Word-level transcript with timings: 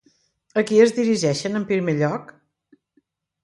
A 0.61 0.63
qui 0.69 0.79
es 0.85 0.93
dirigeixen 1.01 1.61
en 1.61 1.69
primer 1.75 1.97
lloc? 2.03 2.35